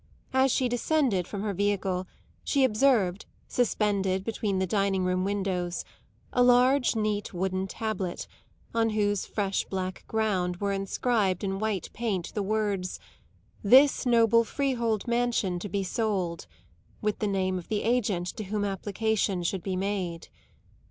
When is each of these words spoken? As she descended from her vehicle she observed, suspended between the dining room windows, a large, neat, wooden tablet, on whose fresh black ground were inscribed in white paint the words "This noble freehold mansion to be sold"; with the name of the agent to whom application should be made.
As 0.33 0.51
she 0.51 0.67
descended 0.67 1.27
from 1.27 1.43
her 1.43 1.53
vehicle 1.53 2.07
she 2.43 2.63
observed, 2.63 3.27
suspended 3.47 4.23
between 4.23 4.57
the 4.57 4.65
dining 4.65 5.05
room 5.05 5.23
windows, 5.23 5.85
a 6.33 6.41
large, 6.41 6.95
neat, 6.95 7.35
wooden 7.35 7.67
tablet, 7.67 8.25
on 8.73 8.89
whose 8.97 9.27
fresh 9.27 9.63
black 9.65 10.03
ground 10.07 10.57
were 10.57 10.71
inscribed 10.73 11.43
in 11.43 11.59
white 11.59 11.91
paint 11.93 12.33
the 12.33 12.41
words 12.41 12.99
"This 13.61 14.03
noble 14.03 14.43
freehold 14.43 15.07
mansion 15.07 15.59
to 15.59 15.69
be 15.69 15.83
sold"; 15.83 16.47
with 17.03 17.19
the 17.19 17.27
name 17.27 17.59
of 17.59 17.67
the 17.67 17.83
agent 17.83 18.25
to 18.37 18.45
whom 18.45 18.65
application 18.65 19.43
should 19.43 19.61
be 19.61 19.75
made. 19.75 20.29